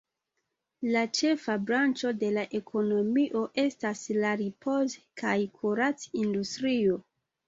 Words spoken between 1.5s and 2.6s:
branĉo de la